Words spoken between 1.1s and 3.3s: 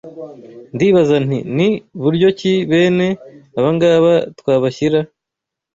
nti, ni buryo ki bene